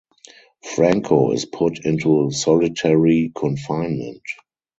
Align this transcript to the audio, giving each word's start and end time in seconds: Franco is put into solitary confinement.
Franco 0.73 1.31
is 1.31 1.45
put 1.45 1.85
into 1.85 2.31
solitary 2.31 3.31
confinement. 3.35 4.23